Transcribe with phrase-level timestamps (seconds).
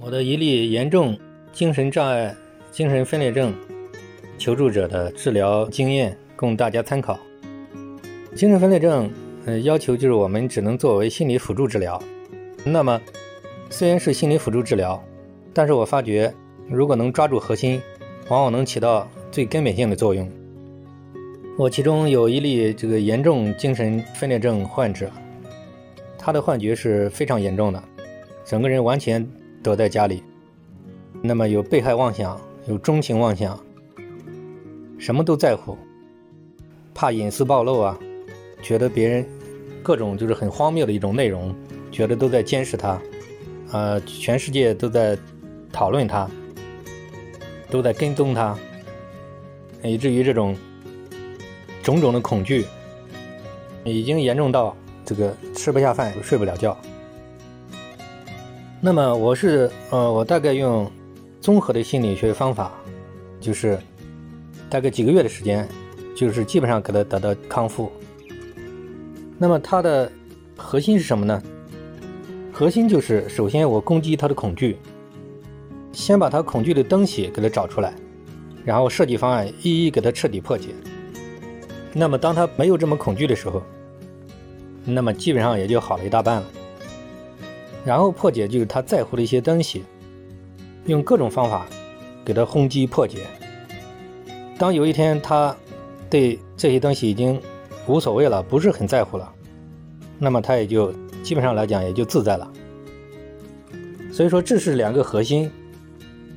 [0.00, 1.18] 我的一例严重
[1.52, 2.32] 精神障碍、
[2.70, 3.52] 精神分裂症
[4.38, 7.18] 求助者的治疗经验，供大家参考。
[8.32, 9.10] 精神分裂症，
[9.44, 12.00] 呃，要求就是我们只能作为心理辅助治疗。
[12.64, 13.00] 那么，
[13.70, 15.02] 虽然是心理辅助治疗，
[15.52, 16.32] 但是我发觉，
[16.70, 17.82] 如果能抓住核心，
[18.28, 20.30] 往往能起到最根本性的作用。
[21.58, 25.10] 我其中有一例这个严重精神分裂症患者，
[26.16, 27.82] 他的幻觉是非常严重的，
[28.44, 29.28] 整个人完全。
[29.62, 30.22] 躲在家里，
[31.22, 33.58] 那么有被害妄想，有钟情妄想，
[34.98, 35.76] 什么都在乎，
[36.94, 37.98] 怕隐私暴露啊，
[38.62, 39.26] 觉得别人
[39.82, 41.54] 各种就是很荒谬的一种内容，
[41.90, 43.00] 觉得都在监视他，
[43.72, 45.18] 呃，全世界都在
[45.72, 46.28] 讨论他，
[47.70, 48.56] 都在跟踪他，
[49.82, 50.56] 以至于这种
[51.82, 52.64] 种种的恐惧，
[53.84, 56.76] 已经严重到这个吃不下饭，睡不了觉。
[58.80, 60.88] 那么我是呃，我大概用
[61.40, 62.72] 综合的心理学方法，
[63.40, 63.76] 就是
[64.70, 65.68] 大概几个月的时间，
[66.14, 67.90] 就是基本上给他得到康复。
[69.36, 70.10] 那么它的
[70.56, 71.42] 核心是什么呢？
[72.52, 74.78] 核心就是首先我攻击他的恐惧，
[75.92, 77.92] 先把他恐惧的东西给他找出来，
[78.64, 80.68] 然后设计方案一一给他彻底破解。
[81.92, 83.60] 那么当他没有这么恐惧的时候，
[84.84, 86.46] 那么基本上也就好了一大半了。
[87.88, 89.82] 然后破解就是他在乎的一些东西，
[90.84, 91.66] 用各种方法
[92.22, 93.20] 给他轰击破解。
[94.58, 95.56] 当有一天他
[96.10, 97.40] 对这些东西已经
[97.86, 99.32] 无所谓了，不是很在乎了，
[100.18, 102.52] 那么他也就基本上来讲也就自在了。
[104.12, 105.50] 所以说这是两个核心。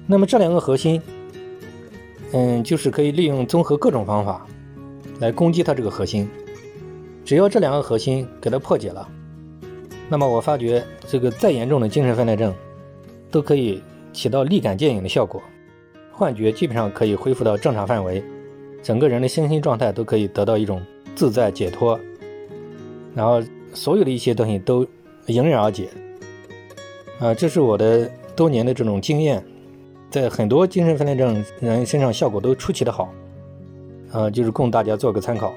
[0.07, 1.01] 那么这两个核心，
[2.31, 4.47] 嗯，就是可以利用综合各种方法
[5.19, 6.29] 来攻击他这个核心。
[7.25, 9.05] 只要这两个核心给他破解了。
[10.11, 12.53] 那么我发觉，这个再严重的精神分裂症，
[13.31, 13.81] 都可以
[14.11, 15.41] 起到立竿见影的效果，
[16.11, 18.21] 幻觉基本上可以恢复到正常范围，
[18.83, 20.81] 整个人的身心状态都可以得到一种
[21.15, 21.97] 自在解脱，
[23.15, 23.41] 然后
[23.73, 24.85] 所有的一些东西都
[25.27, 25.87] 迎刃而解。
[27.21, 29.41] 啊，这是我的多年的这种经验，
[30.09, 33.09] 在很多精神分裂症人身上效果都出奇的好，
[34.11, 35.53] 啊，就是供大家做个参考。